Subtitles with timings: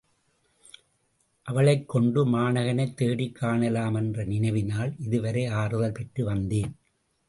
[1.45, 6.75] அவளைக் கொண்ட மாணகனைத் தேடிக் காணலாம் என்ற நினைவினால் இதுவரை ஆறுதல் பெற்று வந்தேன்.